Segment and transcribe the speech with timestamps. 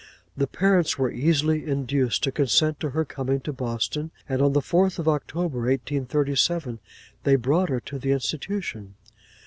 [0.35, 4.59] The parents were easily induced to consent to her coming to Boston, and on the
[4.59, 6.79] 4th of October, 1837,
[7.23, 8.95] they brought her to the Institution.